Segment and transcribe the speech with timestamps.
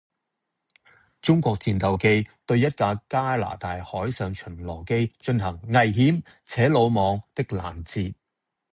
[1.21, 8.15] 中國戰鬥機對一架加拿大海上巡邏機進行「危險且魯莽」的攔截